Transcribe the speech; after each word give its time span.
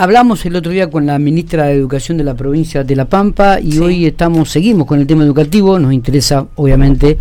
hablamos 0.00 0.46
el 0.46 0.56
otro 0.56 0.72
día 0.72 0.88
con 0.88 1.04
la 1.04 1.18
ministra 1.18 1.66
de 1.66 1.74
Educación 1.74 2.16
de 2.16 2.24
la 2.24 2.34
provincia 2.34 2.82
de 2.82 2.96
La 2.96 3.04
Pampa 3.04 3.60
y 3.60 3.78
hoy 3.80 4.06
estamos, 4.06 4.50
seguimos 4.50 4.86
con 4.86 4.98
el 4.98 5.06
tema 5.06 5.24
educativo, 5.24 5.78
nos 5.78 5.92
interesa 5.92 6.46
obviamente, 6.54 7.18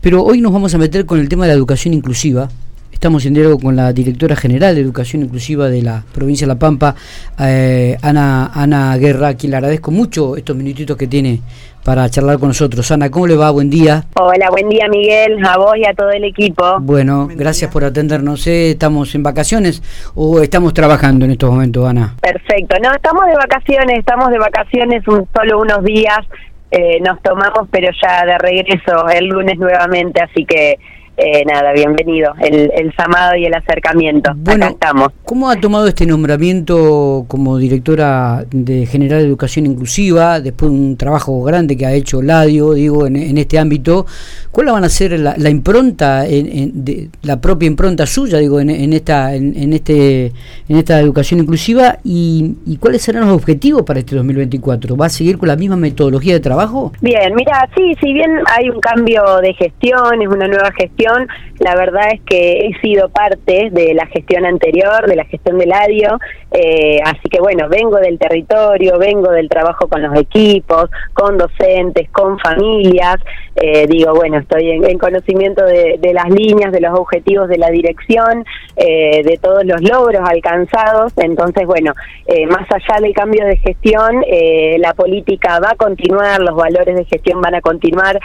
pero 0.00 0.24
hoy 0.24 0.40
nos 0.40 0.52
vamos 0.52 0.74
a 0.74 0.78
meter 0.78 1.06
con 1.06 1.20
el 1.20 1.28
tema 1.28 1.44
de 1.44 1.52
la 1.52 1.56
educación 1.56 1.94
inclusiva. 1.94 2.48
Estamos 2.96 3.26
en 3.26 3.34
diálogo 3.34 3.58
con 3.58 3.76
la 3.76 3.92
directora 3.92 4.34
general 4.34 4.74
de 4.74 4.80
Educación 4.80 5.22
Inclusiva 5.22 5.68
de 5.68 5.82
la 5.82 6.02
provincia 6.14 6.46
de 6.46 6.54
La 6.54 6.58
Pampa, 6.58 6.94
eh, 7.38 7.98
Ana, 8.00 8.50
Ana 8.54 8.96
Guerra, 8.96 9.28
a 9.28 9.34
quien 9.34 9.50
le 9.50 9.58
agradezco 9.58 9.90
mucho 9.90 10.34
estos 10.34 10.56
minutitos 10.56 10.96
que 10.96 11.06
tiene 11.06 11.40
para 11.84 12.08
charlar 12.08 12.38
con 12.38 12.48
nosotros. 12.48 12.90
Ana, 12.90 13.10
¿cómo 13.10 13.26
le 13.26 13.36
va? 13.36 13.50
Buen 13.50 13.68
día. 13.68 14.04
Hola, 14.18 14.48
buen 14.48 14.70
día 14.70 14.88
Miguel, 14.88 15.44
a 15.44 15.58
vos 15.58 15.76
y 15.76 15.84
a 15.84 15.92
todo 15.92 16.08
el 16.10 16.24
equipo. 16.24 16.80
Bueno, 16.80 17.28
gracias 17.30 17.70
por 17.70 17.84
atendernos. 17.84 18.46
¿eh? 18.46 18.70
¿Estamos 18.70 19.14
en 19.14 19.22
vacaciones 19.22 19.82
o 20.14 20.40
estamos 20.40 20.72
trabajando 20.72 21.26
en 21.26 21.32
estos 21.32 21.50
momentos, 21.50 21.86
Ana? 21.86 22.14
Perfecto, 22.22 22.76
no, 22.82 22.94
estamos 22.94 23.26
de 23.26 23.34
vacaciones, 23.34 23.98
estamos 23.98 24.30
de 24.30 24.38
vacaciones 24.38 25.06
un, 25.06 25.28
solo 25.36 25.60
unos 25.60 25.84
días, 25.84 26.20
eh, 26.70 26.98
nos 27.02 27.20
tomamos, 27.20 27.68
pero 27.70 27.90
ya 28.02 28.24
de 28.24 28.38
regreso 28.38 29.06
el 29.14 29.26
lunes 29.26 29.58
nuevamente, 29.58 30.22
así 30.22 30.46
que 30.46 30.78
eh, 31.16 31.44
nada, 31.46 31.72
bienvenido, 31.72 32.34
el, 32.40 32.70
el 32.74 32.92
llamado 32.96 33.36
y 33.36 33.46
el 33.46 33.54
acercamiento. 33.54 34.32
Bueno, 34.36 34.66
estamos. 34.66 35.08
¿Cómo 35.24 35.50
ha 35.50 35.56
tomado 35.56 35.86
este 35.88 36.06
nombramiento 36.06 37.24
como 37.26 37.58
directora 37.58 38.44
de 38.50 38.86
General 38.86 39.20
de 39.20 39.26
Educación 39.26 39.66
Inclusiva, 39.66 40.40
después 40.40 40.70
de 40.70 40.76
un 40.76 40.96
trabajo 40.96 41.42
grande 41.42 41.76
que 41.76 41.86
ha 41.86 41.92
hecho 41.92 42.22
Ladio, 42.22 42.74
digo, 42.74 43.06
en, 43.06 43.38
este 43.38 43.58
ámbito? 43.58 44.06
¿Cuál 44.50 44.66
van 44.66 44.84
a 44.84 44.88
ser 44.88 45.18
la, 45.18 45.50
impronta, 45.50 46.26
en, 46.26 46.84
de, 46.84 47.08
la 47.22 47.40
propia 47.40 47.66
impronta 47.66 48.06
suya, 48.06 48.38
digo, 48.38 48.60
en, 48.60 48.92
esta 48.92 49.34
en, 49.34 49.72
este 49.72 50.32
en 50.68 50.76
esta 50.76 51.00
educación 51.00 51.40
inclusiva 51.40 51.98
y, 52.04 52.56
y 52.66 52.76
cuáles 52.76 53.02
serán 53.02 53.26
los 53.26 53.34
objetivos 53.34 53.82
para 53.82 54.00
este 54.00 54.16
2024? 54.16 54.96
¿Va 54.96 55.06
a 55.06 55.10
seguir 55.10 55.38
con 55.38 55.48
la 55.48 55.56
misma 55.56 55.76
metodología 55.76 56.34
de 56.34 56.40
trabajo? 56.40 56.92
Bien, 57.00 57.34
mira, 57.34 57.68
sí, 57.74 57.94
si 58.00 58.12
bien 58.12 58.30
hay 58.54 58.68
un 58.68 58.80
cambio 58.80 59.22
de 59.40 59.54
gestión, 59.54 60.20
es 60.20 60.28
una 60.28 60.46
nueva 60.46 60.70
gestión, 60.72 61.05
la 61.58 61.74
verdad 61.74 62.12
es 62.12 62.20
que 62.22 62.66
he 62.66 62.80
sido 62.80 63.08
parte 63.08 63.70
de 63.70 63.94
la 63.94 64.06
gestión 64.06 64.44
anterior, 64.44 65.06
de 65.06 65.16
la 65.16 65.24
gestión 65.24 65.58
del 65.58 65.72
ADIO, 65.72 66.18
eh, 66.52 66.98
así 67.04 67.28
que 67.30 67.40
bueno, 67.40 67.68
vengo 67.68 67.96
del 67.96 68.18
territorio, 68.18 68.98
vengo 68.98 69.30
del 69.30 69.48
trabajo 69.48 69.88
con 69.88 70.02
los 70.02 70.14
equipos, 70.18 70.90
con 71.14 71.38
docentes, 71.38 72.10
con 72.10 72.38
familias, 72.38 73.16
eh, 73.56 73.86
digo, 73.88 74.14
bueno, 74.14 74.38
estoy 74.38 74.70
en, 74.70 74.98
conocimiento 74.98 75.64
de, 75.64 75.98
las 76.12 76.30
líneas, 76.30 76.72
de 76.72 76.80
los 76.80 76.98
objetivos 76.98 77.48
de 77.48 77.58
la 77.58 77.70
dirección, 77.70 78.44
eh, 78.76 79.22
de 79.24 79.38
todos 79.38 79.64
los 79.64 79.80
logros 79.82 80.22
alcanzados, 80.28 81.12
entonces 81.16 81.66
bueno, 81.66 81.92
más 82.48 82.66
allá 82.70 83.00
del 83.00 83.12
cambio 83.12 83.44
de 83.44 83.56
gestión, 83.56 84.24
la 84.78 84.94
política 84.94 85.60
va 85.60 85.70
a 85.70 85.76
continuar, 85.76 86.40
los 86.40 86.56
valores 86.56 86.96
de 86.96 87.04
gestión 87.04 87.40
van 87.40 87.54
a 87.54 87.60
continuar 87.60 88.18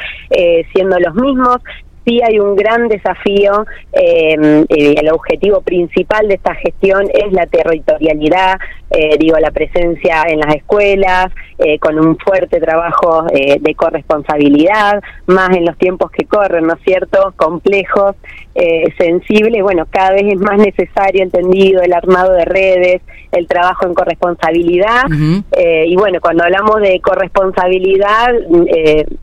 siendo 0.74 1.00
los 1.00 1.14
mismos, 1.16 1.58
sí 2.06 2.22
hay 2.24 2.40
un 2.40 2.56
gran 2.56 2.88
desafío. 2.88 3.66
Eh, 3.94 4.66
el 4.70 5.10
objetivo 5.12 5.62
principal 5.62 6.28
de 6.28 6.36
esta 6.36 6.56
gestión 6.56 7.08
es 7.14 7.32
la 7.32 7.46
territorialidad, 7.46 8.60
eh, 8.92 9.18
digo, 9.20 9.38
la 9.38 9.52
presencia 9.52 10.24
en 10.28 10.40
las 10.40 10.56
escuelas, 10.56 11.32
eh, 11.58 11.80
con 11.80 12.00
un 12.00 12.18
fuerte 12.18 12.60
trabajo 12.60 13.26
eh, 13.32 13.58
de 13.60 13.76
corresponsabilidad, 13.76 15.02
más 15.28 15.50
en 15.56 15.66
los 15.66 15.78
tiempos 15.78 16.12
que 16.12 16.26
corren, 16.26 16.68
¿no 16.68 16.74
es 16.74 16.82
cierto? 16.84 17.34
Complejos, 17.38 18.16
eh, 18.56 18.94
sensibles. 18.98 19.62
Bueno, 19.64 19.86
cada 19.90 20.12
vez 20.12 20.24
es 20.34 20.40
más 20.40 20.58
necesario, 20.58 21.24
entendido, 21.24 21.82
el 21.82 21.94
armado 21.94 22.34
de 22.34 22.46
redes, 22.46 23.02
el 23.32 23.48
trabajo 23.48 23.86
en 23.86 23.94
corresponsabilidad. 23.94 25.06
Eh, 25.52 25.86
y 25.88 25.96
bueno, 25.96 26.20
cuando 26.22 26.44
hablamos 26.44 26.82
de 26.82 27.00
corresponsabilidad, 27.02 28.34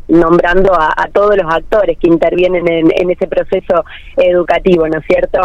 nombrando 0.09 0.73
a, 0.75 1.09
todos 1.13 1.37
los 1.37 1.53
actores 1.53 1.99
que 1.99 2.09
intervienen 2.09 2.67
en, 2.69 2.91
en 2.95 3.11
ese 3.11 3.27
proceso 3.27 3.85
educativo, 4.17 4.89
¿no 4.89 4.99
es 4.99 5.07
cierto? 5.07 5.41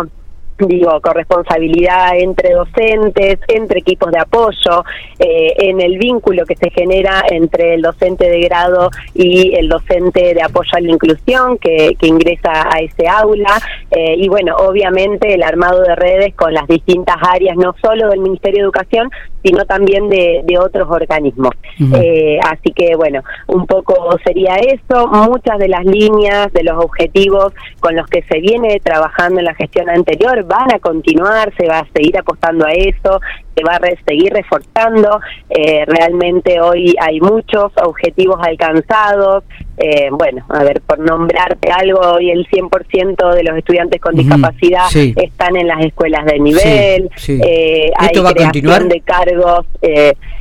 Digo, 0.60 1.00
corresponsabilidad 1.02 2.18
entre 2.18 2.54
docentes, 2.54 3.40
entre 3.48 3.80
equipos 3.80 4.12
de 4.12 4.20
apoyo, 4.20 4.84
eh, 5.20 5.54
en 5.58 5.82
el 5.82 5.98
vínculo 5.98 6.46
que 6.46 6.56
se 6.56 6.70
genera 6.70 7.24
entre 7.30 7.76
el 7.76 7.82
docente 7.82 8.30
de 8.30 8.42
grado 8.42 8.90
y 9.14 9.56
el 9.56 9.70
docente 9.70 10.34
de 10.34 10.42
apoyo 10.42 10.70
a 10.74 10.80
la 10.82 10.92
inclusión 10.92 11.58
que, 11.58 11.96
que 12.00 12.08
ingresa 12.08 12.70
a 12.70 12.80
ese 12.80 13.08
aula, 13.08 13.60
eh, 13.92 14.16
y 14.18 14.28
bueno, 14.28 14.56
obviamente 14.58 15.34
el 15.34 15.44
armado 15.44 15.82
de 15.82 15.96
redes 15.96 16.34
con 16.36 16.54
las 16.54 16.68
distintas 16.68 17.18
áreas, 17.22 17.56
no 17.58 17.76
solo 17.82 18.10
del 18.10 18.20
Ministerio 18.20 18.60
de 18.60 18.64
Educación, 18.64 19.10
sino 19.44 19.66
también 19.66 20.08
de, 20.10 20.42
de 20.46 20.58
otros 20.58 20.90
organismos. 20.90 21.52
eh, 21.96 22.40
así 22.50 22.72
que 22.72 22.96
bueno, 22.96 23.22
un 23.48 23.66
poco 23.66 24.18
sería 24.24 24.56
eso, 24.56 25.08
muchas 25.08 25.58
de 25.60 25.68
las 25.68 25.84
líneas, 25.86 26.52
de 26.54 26.64
los 26.64 26.84
objetivos 26.84 27.54
con 27.80 27.96
los 27.96 28.08
que 28.08 28.22
se 28.24 28.40
viene 28.40 28.80
trabajando 28.82 29.40
en 29.40 29.46
la 29.46 29.56
gestión 29.56 29.90
anterior 29.90 30.43
van 30.44 30.74
a 30.74 30.80
continuar, 30.80 31.54
se 31.58 31.68
va 31.68 31.80
a 31.80 31.88
seguir 31.94 32.18
apostando 32.18 32.66
a 32.66 32.72
eso, 32.72 33.20
se 33.56 33.64
va 33.64 33.76
a 33.76 34.06
seguir 34.06 34.34
reforzando. 34.34 35.20
Eh, 35.50 35.86
realmente 35.86 36.60
hoy 36.60 36.96
hay 37.00 37.20
muchos 37.20 37.72
objetivos 37.84 38.40
alcanzados. 38.42 39.44
Eh, 39.78 40.10
bueno, 40.12 40.46
a 40.50 40.64
ver, 40.64 40.82
por 40.82 41.00
nombrarte 41.00 41.72
algo, 41.72 42.00
hoy 42.00 42.32
el 42.32 42.48
100% 42.48 43.34
de 43.34 43.44
los 43.44 43.58
estudiantes 43.58 44.00
con 44.00 44.16
discapacidad 44.16 44.86
están 44.94 45.56
en 45.56 45.68
las 45.68 45.84
escuelas 45.84 46.26
de 46.26 46.40
nivel. 46.40 47.10
Eh, 47.28 47.92
hay 47.98 48.10
creación 48.10 48.90
de 48.90 49.02
cargos, 49.02 49.66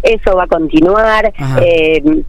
eso 0.02 0.36
va 0.36 0.44
a 0.44 0.48
continuar. 0.48 1.32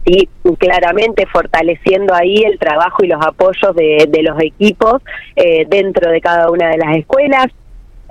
sí, 0.06 0.28
claramente 0.58 1.26
fortaleciendo 1.26 2.14
ahí 2.14 2.42
el 2.44 2.58
trabajo 2.58 3.04
y 3.04 3.08
los 3.08 3.24
apoyos 3.24 3.74
de, 3.74 4.06
de 4.08 4.22
los 4.22 4.40
equipos 4.40 5.02
dentro 5.68 6.10
de 6.10 6.20
cada 6.20 6.50
una 6.50 6.68
de 6.68 6.78
las 6.78 6.96
escuelas. 6.96 7.48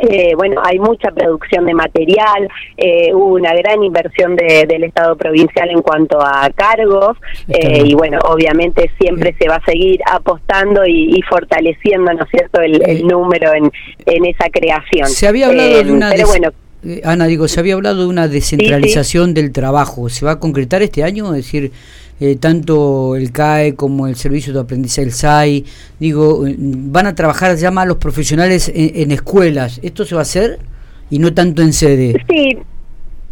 Eh, 0.10 0.34
bueno, 0.36 0.62
hay 0.64 0.80
mucha 0.80 1.12
producción 1.12 1.66
de 1.66 1.74
material, 1.74 2.50
eh, 2.78 3.14
hubo 3.14 3.36
una 3.36 3.54
gran 3.54 3.84
inversión 3.84 4.36
del 4.36 4.84
Estado 4.84 5.16
provincial 5.16 5.70
en 5.70 5.82
cuanto 5.82 6.22
a 6.22 6.50
cargos 6.54 7.18
eh, 7.48 7.84
y 7.86 7.94
bueno, 7.94 8.20
obviamente 8.28 8.92
siempre 9.00 9.34
se 9.40 9.48
va 9.48 9.56
a 9.56 9.66
seguir 9.66 10.02
apostando 10.12 10.86
y, 10.86 11.22
fortaleciendo, 11.30 12.14
¿no 12.14 12.24
es 12.24 12.30
cierto?, 12.30 12.62
el, 12.62 13.08
número 13.08 13.54
en, 13.54 13.72
en, 14.06 14.26
esa 14.26 14.50
creación. 14.50 15.08
Se 15.08 15.28
había 15.28 15.48
hablado 15.48 15.84
de 15.84 15.92
una... 15.92 16.10
Pero 16.12 16.28
bueno, 16.28 16.50
Ana, 17.06 17.28
digo, 17.28 17.48
se 17.48 17.62
había 17.62 17.76
hablado 17.76 18.02
de 18.02 18.08
una 18.08 18.28
descentralización 18.28 19.34
del 19.34 19.54
trabajo. 19.54 20.10
¿Se 20.10 20.26
va 20.26 20.34
a 20.34 20.40
concretar 20.40 20.82
este 20.82 21.04
año? 21.04 21.34
Es 21.34 21.46
decir, 21.46 21.72
eh, 22.26 22.38
tanto 22.38 23.18
el 23.18 23.34
CAE 23.34 23.76
como 23.76 24.08
el 24.08 24.16
Servicio 24.16 24.54
de 24.54 24.62
Aprendizaje, 24.62 25.08
el 25.08 25.12
SAI, 25.12 25.66
digo, 26.00 26.46
van 26.58 27.06
a 27.06 27.16
trabajar 27.16 27.58
ya 27.58 27.70
más 27.70 27.86
los 27.86 27.98
profesionales 27.98 28.72
en, 28.74 28.92
en 28.96 29.12
escuelas. 29.12 29.82
¿Esto 29.84 30.06
se 30.06 30.16
va 30.16 30.22
a 30.22 30.24
hacer? 30.24 30.60
Y 31.10 31.20
no 31.20 31.34
tanto 31.34 31.62
en 31.62 31.74
sede. 31.74 32.16
Sí, 32.30 32.58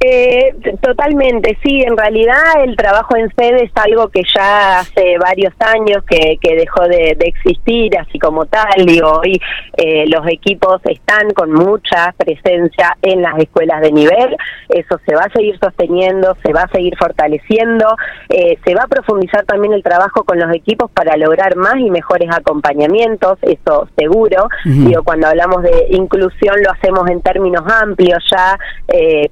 eh, 0.04 0.56
totalmente, 0.82 1.60
sí, 1.64 1.84
en 1.84 1.96
realidad 1.96 2.64
el 2.64 2.76
trabajo 2.76 3.16
en 3.16 3.32
sede 3.36 3.66
es 3.66 3.72
algo 3.76 4.10
que 4.10 4.24
ya 4.36 4.80
hace 4.80 5.18
varios 5.20 5.54
años 5.60 6.04
que, 6.10 6.38
que 6.42 6.56
dejó 6.56 6.88
de, 6.88 7.16
existir 7.20 7.96
así 8.00 8.18
como 8.18 8.48
tal, 8.48 8.86
digo, 8.88 9.22
hoy 9.24 9.40
eh, 9.78 10.06
los 10.08 10.26
equipos 10.28 10.82
están 10.86 11.30
con 11.36 11.52
mucha 11.52 12.16
presencia 12.18 12.98
en 13.04 13.22
las 13.22 13.38
escuelas 13.38 13.82
de 13.82 13.92
nivel, 13.92 14.36
eso 14.70 15.00
se 15.06 15.14
va 15.14 15.26
a 15.26 15.34
seguir 15.34 15.60
sosteniendo, 15.60 16.36
se 16.44 16.52
va 16.52 16.64
a 16.64 16.70
seguir 16.70 16.98
fortaleciendo, 16.98 17.96
eh, 18.30 18.58
se 18.66 18.74
va 18.74 18.84
a 18.86 18.88
profundizar 18.88 19.46
también 19.46 19.74
el 19.74 19.84
trabajo 19.84 20.24
con 20.24 20.40
los 20.40 20.52
equipos 20.52 20.90
para 20.92 21.16
lograr 21.16 21.56
más 21.56 21.76
y 21.78 21.92
mejores 21.92 22.30
acompañamientos, 22.32 23.38
eso 23.44 23.88
seguro, 23.96 24.50
digo, 24.66 25.04
cuando 25.04 25.28
hablamos 25.28 25.62
de 25.62 25.88
inclusión 25.92 26.56
lo 26.64 26.72
hacemos 26.72 27.08
en 27.08 27.22
términos 27.22 27.64
amplios 27.72 28.24
ya, 28.32 28.58
eh, 28.88 29.30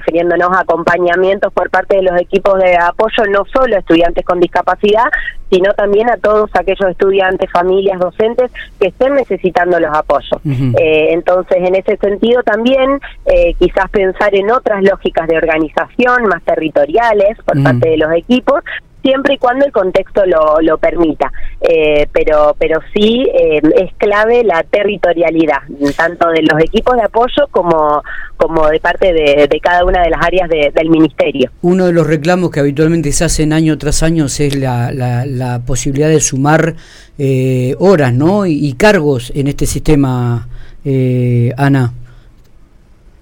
refiriéndonos 0.00 0.50
a 0.52 0.60
acompañamientos 0.60 1.52
por 1.52 1.70
parte 1.70 1.96
de 1.96 2.02
los 2.02 2.20
equipos 2.20 2.58
de 2.58 2.76
apoyo, 2.76 3.24
no 3.30 3.44
solo 3.52 3.76
a 3.76 3.78
estudiantes 3.78 4.24
con 4.24 4.40
discapacidad, 4.40 5.04
sino 5.50 5.72
también 5.74 6.08
a 6.08 6.16
todos 6.16 6.50
aquellos 6.54 6.88
estudiantes, 6.90 7.50
familias, 7.50 7.98
docentes 7.98 8.50
que 8.78 8.88
estén 8.88 9.14
necesitando 9.14 9.78
los 9.80 9.94
apoyos. 9.94 10.40
Eh, 10.44 11.08
entonces, 11.10 11.58
en 11.58 11.74
ese 11.74 11.96
sentido 11.96 12.42
también 12.42 13.00
eh, 13.26 13.54
quizás 13.58 13.90
pensar 13.90 14.34
en 14.34 14.50
otras 14.50 14.82
lógicas 14.82 15.26
de 15.28 15.36
organización 15.36 16.24
más 16.24 16.42
territoriales 16.42 17.36
por 17.44 17.62
parte 17.62 17.90
de 17.90 17.96
los 17.96 18.12
equipos, 18.12 18.62
siempre 19.02 19.34
y 19.34 19.38
cuando 19.38 19.66
el 19.66 19.72
contexto 19.72 20.24
lo, 20.26 20.60
lo 20.60 20.78
permita. 20.78 21.32
Eh, 21.60 22.08
pero, 22.12 22.56
pero 22.58 22.80
sí 22.94 23.26
eh, 23.34 23.60
es 23.76 23.92
clave 23.98 24.42
la 24.44 24.62
territorialidad, 24.62 25.58
tanto 25.96 26.28
de 26.30 26.42
los 26.42 26.62
equipos 26.62 26.96
de 26.96 27.02
apoyo 27.02 27.48
como, 27.50 28.02
como 28.36 28.68
de 28.68 28.80
parte 28.80 29.12
de, 29.12 29.60
cada 29.62 29.84
una 29.84 30.02
de 30.02 30.10
las 30.10 30.24
áreas 30.24 30.48
del 30.48 30.88
ministerio. 30.88 31.50
Uno 31.60 31.86
de 31.86 31.92
los 31.92 32.06
reclamos 32.06 32.50
que 32.50 32.60
habitualmente 32.60 33.12
se 33.12 33.24
hacen 33.24 33.52
año 33.52 33.76
tras 33.76 34.02
año 34.02 34.24
es 34.26 34.56
la, 34.56 34.90
la, 34.92 35.60
posibilidad 35.66 36.08
de 36.08 36.20
sumar 36.20 36.74
eh, 37.18 37.74
horas 37.78 38.14
¿no? 38.14 38.46
y, 38.46 38.72
cargos 38.72 39.30
en 39.34 39.48
este 39.48 39.66
sistema, 39.66 40.48
Ana. 41.56 41.92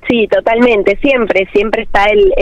Sí, 0.09 0.27
totalmente, 0.27 0.97
siempre, 1.03 1.47
siempre 1.53 1.83
está 1.83 2.07
el, 2.07 2.33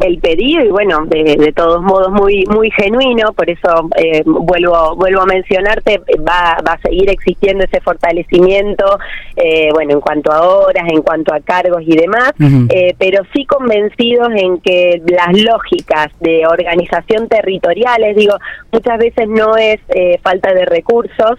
el, 0.00 0.18
pedido 0.20 0.64
y 0.64 0.68
bueno, 0.68 1.04
de, 1.04 1.52
todos 1.54 1.82
modos 1.82 2.10
muy 2.12 2.46
muy 2.46 2.70
genuino, 2.70 3.32
por 3.34 3.50
eso 3.50 3.90
eh, 3.96 4.22
vuelvo 4.24 4.96
vuelvo 4.96 5.20
a 5.20 5.26
mencionarte, 5.26 6.00
va, 6.26 6.56
va 6.66 6.72
a 6.72 6.80
seguir 6.80 7.10
existiendo 7.10 7.64
ese 7.64 7.82
fortalecimiento, 7.82 8.98
eh, 9.36 9.68
bueno, 9.74 9.92
en 9.92 10.00
cuanto 10.00 10.32
a 10.32 10.48
horas, 10.48 10.84
en 10.88 11.02
cuanto 11.02 11.34
a 11.34 11.40
cargos 11.40 11.82
y 11.84 11.94
demás, 11.94 12.32
eh, 12.70 12.94
pero 12.98 13.22
sí 13.34 13.44
convencidos 13.44 14.28
en 14.34 14.58
que 14.60 15.02
las 15.06 15.38
lógicas 15.38 16.08
de 16.20 16.46
organización 16.46 17.28
territoriales, 17.28 18.16
digo, 18.16 18.36
muchas 18.72 18.98
veces 18.98 19.28
no 19.28 19.56
es 19.58 19.78
falta 20.22 20.54
de 20.54 20.64
recursos, 20.64 21.38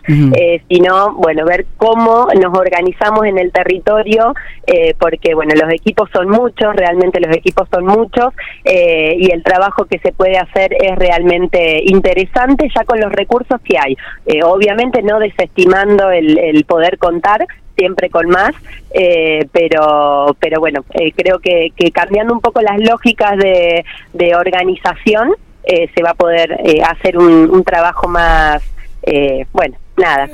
sino, 0.69 1.13
bueno, 1.15 1.45
ver 1.45 1.65
cómo 1.77 2.27
nos 2.39 2.57
organizamos 2.57 3.25
en 3.25 3.39
el 3.39 3.51
territorio, 3.51 4.33
porque, 4.99 5.33
bueno, 5.33 5.53
los 5.55 5.70
equipos 5.71 6.09
son 6.11 6.29
muchos, 6.29 6.75
realmente 6.75 7.19
los 7.19 7.35
equipos 7.35 7.67
son 7.71 7.85
muchos 7.85 8.33
eh, 8.63 9.15
y 9.17 9.31
el 9.31 9.43
trabajo 9.43 9.85
que 9.85 9.99
se 9.99 10.11
puede 10.11 10.37
hacer 10.37 10.73
es 10.73 10.95
realmente 10.97 11.81
interesante 11.85 12.67
ya 12.75 12.83
con 12.83 12.99
los 12.99 13.11
recursos 13.11 13.59
que 13.61 13.77
hay. 13.77 13.97
Eh, 14.25 14.43
obviamente 14.43 15.01
no 15.01 15.19
desestimando 15.19 16.11
el, 16.11 16.63
poder 16.67 16.97
contar, 16.97 17.45
siempre 17.75 18.09
con 18.09 18.27
más, 18.27 18.53
eh, 18.93 19.47
pero 19.51 20.35
pero 20.39 20.59
bueno, 20.59 20.83
creo 21.15 21.39
que, 21.39 21.71
cambiando 21.93 22.33
un 22.33 22.41
poco 22.41 22.61
las 22.61 22.79
lógicas 22.79 23.37
de, 23.37 23.83
organización 24.35 25.33
se 25.65 26.03
va 26.03 26.11
a 26.11 26.15
poder 26.15 26.59
hacer 26.87 27.17
un, 27.17 27.49
un, 27.49 27.63
trabajo 27.63 28.07
más, 28.07 28.63
bueno, 29.51 29.77
nada, 30.01 30.29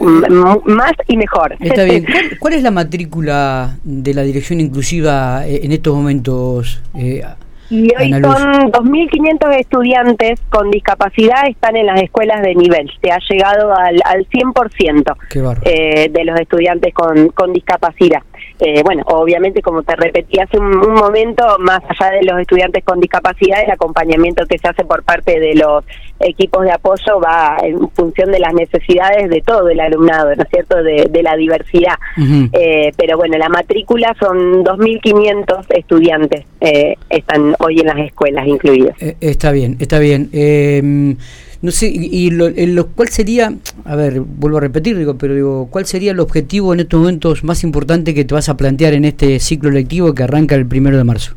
más 0.65 0.93
y 1.07 1.17
mejor. 1.17 1.55
Está 1.59 1.83
bien. 1.83 2.05
¿Cuál, 2.39 2.53
es 2.53 2.63
la 2.63 2.71
matrícula 2.71 3.77
de 3.83 4.13
la 4.13 4.23
dirección 4.23 4.59
inclusiva 4.59 5.45
eh, 5.45 5.61
en 5.63 5.71
estos 5.71 5.95
momentos? 5.95 6.81
Eh, 6.95 7.23
y 7.69 7.91
hoy 7.99 8.11
son 8.11 8.71
2.500 8.71 9.59
estudiantes 9.59 10.39
con 10.49 10.71
discapacidad, 10.71 11.47
están 11.49 11.75
en 11.75 11.85
las 11.85 12.01
escuelas 12.01 12.41
de 12.41 12.55
nivel. 12.55 12.89
Se 13.01 13.11
ha 13.11 13.19
llegado 13.29 13.75
al, 13.75 13.99
al 14.05 14.25
100% 14.29 15.15
eh, 15.63 16.09
de 16.09 16.25
los 16.25 16.39
estudiantes 16.39 16.93
con, 16.93 17.29
con 17.29 17.51
discapacidad. 17.51 18.21
Eh, 18.59 18.81
bueno, 18.83 19.03
obviamente, 19.05 19.61
como 19.61 19.83
te 19.83 19.95
repetí 19.95 20.39
hace 20.39 20.57
un, 20.57 20.93
momento, 20.93 21.43
más 21.59 21.81
allá 21.87 22.11
de 22.11 22.23
los 22.23 22.39
estudiantes 22.39 22.83
con 22.83 22.99
discapacidad, 22.99 23.63
el 23.63 23.71
acompañamiento 23.71 24.45
que 24.45 24.57
se 24.57 24.67
hace 24.67 24.83
por 24.83 25.03
parte 25.03 25.39
de 25.39 25.55
los 25.55 25.83
equipos 26.19 26.63
de 26.63 26.71
apoyo 26.71 27.19
va 27.23 27.57
en 27.61 27.89
función 27.91 28.31
de 28.31 28.39
las 28.39 28.53
necesidades 28.53 29.29
de 29.29 29.41
todo 29.41 29.69
el 29.69 29.79
alumnado, 29.79 30.35
¿no 30.35 30.43
es 30.43 30.49
cierto?, 30.49 30.81
de, 30.81 31.07
la 31.21 31.35
diversidad. 31.35 31.95
Eh, 32.53 32.91
pero 32.95 33.17
bueno, 33.17 33.37
la 33.37 33.49
matrícula 33.49 34.15
son 34.19 34.63
2.500 34.63 35.65
estudiantes, 35.69 36.45
eh, 36.61 36.95
están 37.09 37.55
hoy 37.59 37.79
en 37.79 37.87
las 37.87 37.97
escuelas 37.97 38.47
incluidos. 38.47 38.95
está 39.19 39.51
bien, 39.51 39.77
está 39.79 39.99
bien. 39.99 40.29
No 41.61 41.71
sé, 41.71 41.87
y, 41.87 42.29
lo, 42.29 42.49
lo, 42.49 42.87
cuál 42.87 43.09
sería, 43.09 43.53
a 43.83 43.95
ver, 43.95 44.19
vuelvo 44.19 44.57
a 44.57 44.61
repetir, 44.61 44.97
digo, 44.97 45.17
pero 45.17 45.33
digo, 45.33 45.67
¿cuál 45.71 45.85
sería 45.85 46.11
el 46.11 46.19
objetivo 46.19 46.73
en 46.73 46.81
estos 46.81 46.99
momentos 46.99 47.43
más 47.43 47.63
importante 47.63 48.13
que 48.13 48.25
te 48.25 48.33
vas 48.33 48.49
a 48.49 48.57
plantear 48.57 48.93
en 48.93 49.05
este 49.05 49.39
ciclo 49.39 49.71
lectivo 49.71 50.13
que 50.13 50.23
arranca 50.23 50.55
el 50.55 50.67
primero 50.67 50.97
de 50.97 51.03
marzo? 51.03 51.35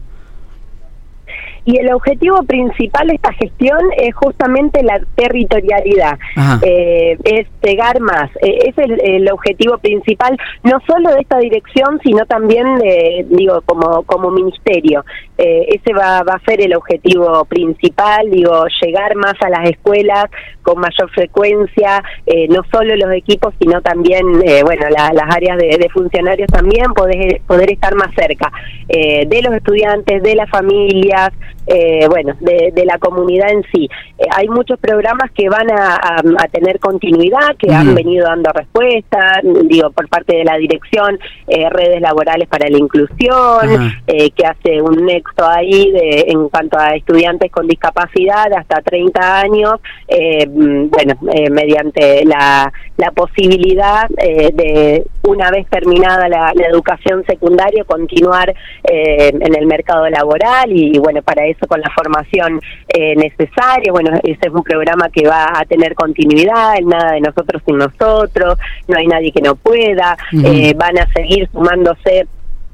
Y 1.65 1.79
el 1.79 1.93
objetivo 1.93 2.43
principal 2.45 3.09
de 3.09 3.15
esta 3.15 3.33
gestión 3.35 3.79
es 3.97 4.15
justamente 4.15 4.83
la 4.83 5.01
territorialidad, 5.15 6.19
eh, 6.63 7.17
es 7.25 7.47
pegar 7.61 8.01
más. 8.01 8.31
Eh, 8.43 8.59
es 8.69 8.79
el, 8.79 9.31
objetivo 9.31 9.79
principal, 9.79 10.37
no 10.65 10.79
solo 10.87 11.11
de 11.15 11.21
esta 11.21 11.39
dirección, 11.39 12.01
sino 12.03 12.25
también, 12.27 12.79
de, 12.79 13.27
digo, 13.29 13.61
como, 13.63 14.03
como 14.05 14.31
ministerio. 14.31 15.05
Eh, 15.39 15.67
ese 15.69 15.93
va, 15.95 16.23
va 16.23 16.35
a 16.35 16.45
ser 16.45 16.61
el 16.61 16.75
objetivo 16.75 17.45
principal, 17.45 18.31
digo, 18.31 18.65
llegar 18.83 19.15
más 19.17 19.35
a 19.41 19.51
las 19.51 19.69
escuelas 19.71 20.25
con 20.63 20.81
mayor 20.81 21.11
frecuencia, 21.11 22.03
no 22.49 22.63
solo 22.71 22.95
los 22.97 23.13
equipos, 23.13 23.55
sino 23.61 23.81
también, 23.81 24.25
bueno, 24.65 24.89
las 24.91 25.35
áreas 25.35 25.59
de, 25.59 25.89
funcionarios 25.93 26.49
también, 26.49 26.93
poder, 26.95 27.41
poder 27.47 27.73
estar 27.73 27.95
más 27.95 28.15
cerca 28.15 28.53
de 28.89 29.43
los 29.43 29.55
estudiantes, 29.55 30.23
de 30.23 30.35
las 30.35 30.49
familias, 30.51 31.31
eh, 31.67 32.07
bueno, 32.09 32.35
de, 32.41 32.73
la 32.85 32.99
comunidad 32.99 33.51
en 33.51 33.63
sí. 33.73 33.89
Eh, 34.19 34.25
hay 34.35 34.49
muchos 34.49 34.79
programas 34.81 35.31
que 35.33 35.49
van 35.49 35.71
a, 35.71 36.23
tener 36.51 36.81
continuidad, 36.81 37.57
que 37.59 37.73
han 37.73 37.95
venido 37.95 38.27
dando 38.27 38.51
respuesta, 38.53 39.41
digo, 39.65 39.91
por 39.91 40.09
parte 40.09 40.37
de 40.37 40.45
la 40.45 40.57
dirección, 40.57 41.19
eh, 41.47 41.69
redes 41.71 42.01
laborales 42.01 42.49
para 42.49 42.69
la 42.69 42.79
inclusión, 42.79 43.93
que 44.07 44.47
hace 44.47 44.83
un 44.83 45.05
nexo 45.07 45.47
ahí 45.47 45.91
de, 45.93 46.25
en 46.29 46.49
cuanto 46.49 46.79
a 46.79 46.97
estudiantes 46.97 47.51
con 47.53 47.67
discapacidad 47.67 48.53
hasta 48.53 48.81
30 48.83 49.41
años, 49.41 49.75
bueno, 50.09 51.15
mediante 51.51 52.25
la, 52.25 52.73
la 52.97 53.11
posibilidad 53.13 54.09
de, 54.09 55.05
una 55.23 55.51
vez 55.51 55.67
terminada 55.69 56.29
la, 56.29 56.53
educación 56.69 57.25
secundaria, 57.27 57.85
continuar 57.85 58.53
en 58.83 59.55
el 59.55 59.67
mercado 59.67 60.09
laboral 60.09 60.71
y, 60.73 60.99
bueno, 60.99 61.23
para 61.23 61.47
eso 61.47 61.60
con 61.67 61.81
la 61.81 61.91
formación 61.91 62.61
eh, 62.89 63.17
necesaria. 63.17 63.93
Bueno, 63.93 64.19
ese 64.23 64.41
es 64.43 64.53
un 64.53 64.63
programa 64.63 65.09
que 65.09 65.27
va 65.27 65.47
a 65.55 65.65
tener 65.65 65.95
continuidad, 65.95 66.75
nada 66.85 67.13
de 67.13 67.21
nosotros 67.21 67.63
sin 67.67 67.79
nosotros, 67.79 68.59
no 68.89 68.99
hay 68.99 69.07
nadie 69.07 69.33
que 69.33 69.43
no 69.43 69.55
pueda, 69.57 70.17
eh, 70.45 70.75
van 70.75 70.99
a 70.99 71.07
seguir 71.13 71.49
sumándose 71.53 72.27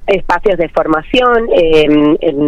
espacios 0.07 0.59
de 0.59 0.69
formación. 0.69 1.49
Eh, 1.53 1.87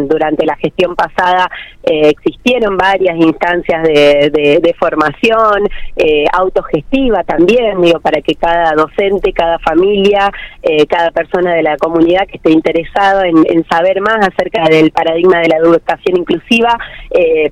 durante 0.08 0.46
la 0.46 0.56
gestión 0.56 0.94
pasada 0.94 1.50
eh, 1.82 2.10
existieron 2.10 2.76
varias 2.76 3.16
instancias 3.16 3.82
de, 3.82 4.31
de, 4.62 4.75
formación 4.78 5.69
eh, 5.96 6.25
autogestiva 6.32 7.25
también, 7.25 7.81
digo, 7.81 8.00
para 8.00 8.20
que 8.20 8.34
cada 8.34 8.72
docente, 8.72 9.32
cada 9.32 9.58
familia, 9.58 10.31
eh, 10.62 10.87
cada 10.87 11.10
persona 11.10 11.55
de 11.55 11.62
la 11.62 11.76
comunidad 11.76 12.26
que 12.26 12.37
esté 12.37 12.50
interesado 12.50 13.22
en, 13.22 13.64
saber 13.69 14.00
más 14.00 14.19
acerca 14.26 14.64
del 14.69 14.90
paradigma 14.90 15.40
de 15.40 15.49
la 15.49 15.56
educación 15.56 16.19
inclusiva 16.19 16.78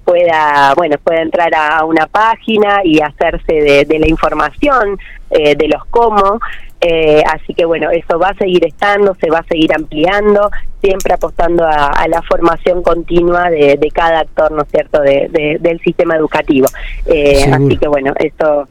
pueda, 0.05 0.73
bueno, 0.77 0.97
pueda 1.03 1.23
entrar 1.23 1.53
a 1.55 1.85
una 1.85 2.07
página 2.07 2.81
y 2.85 3.01
hacerse 3.01 3.53
de, 3.53 3.85
de 3.85 3.99
la 3.99 4.09
información 4.09 4.99
de 5.31 5.69
los 5.69 5.85
cómo. 5.87 6.41
Eh, 6.89 7.23
así 7.27 7.53
que 7.53 7.65
bueno, 7.65 7.91
eso 7.91 8.17
va 8.17 8.29
a 8.29 8.35
seguir 8.35 8.65
estando, 8.65 9.17
se 9.21 9.29
va 9.29 9.41
a 9.41 9.45
seguir 9.45 9.73
ampliando, 9.75 10.51
siempre 10.81 11.15
apostando 11.15 11.65
a, 11.65 12.07
la 12.09 12.23
formación 12.23 12.81
continua 12.83 13.51
de, 13.51 13.91
cada 13.93 14.21
actor, 14.21 14.53
¿no 14.53 14.63
es 14.63 14.69
cierto?, 14.71 15.01
de, 15.01 15.59
del 15.61 15.81
sistema 15.81 16.15
educativo. 16.15 16.69
Eh, 17.07 17.51
así 17.51 17.77
que 17.77 17.89
bueno, 17.89 18.13
eso 18.19 18.69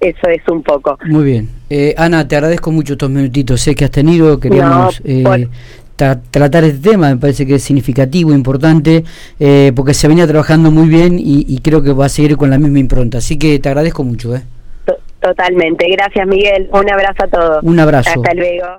eso 0.00 0.28
es 0.28 0.42
un 0.48 0.62
poco. 0.62 0.98
Muy 1.06 1.24
bien. 1.24 1.48
Eh, 1.70 1.94
Ana, 1.96 2.28
te 2.28 2.36
agradezco 2.36 2.70
mucho 2.70 2.92
estos 2.92 3.10
minutitos 3.10 3.60
sé 3.60 3.74
que 3.74 3.86
has 3.86 3.90
tenido. 3.90 4.38
Queríamos 4.38 5.02
tratar 5.96 6.64
este 6.64 6.90
tema, 6.90 7.08
me 7.08 7.16
parece 7.16 7.44
que 7.46 7.56
es 7.56 7.62
significativo, 7.64 8.32
importante, 8.32 9.04
porque 9.74 9.94
se 9.94 10.06
venía 10.06 10.26
trabajando 10.26 10.70
muy 10.70 10.88
bien 10.88 11.18
y, 11.18 11.46
y, 11.48 11.58
creo 11.60 11.82
que 11.82 11.92
va 11.92 12.06
a 12.06 12.08
seguir 12.10 12.36
con 12.36 12.50
la 12.50 12.58
misma 12.58 12.78
impronta. 12.78 13.18
Así 13.18 13.38
que 13.38 13.58
te 13.58 13.68
agradezco 13.70 14.04
mucho. 14.04 14.36
¿eh? 14.36 14.42
Totalmente. 15.20 15.86
Gracias, 15.90 16.26
Miguel. 16.26 16.68
Un 16.72 16.90
abrazo 16.90 17.24
a 17.24 17.28
todos. 17.28 17.62
Un 17.64 17.80
abrazo. 17.80 18.10
Hasta 18.10 18.34
luego. 18.34 18.68